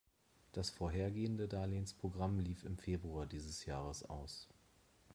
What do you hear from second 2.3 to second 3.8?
lief im Februar dieses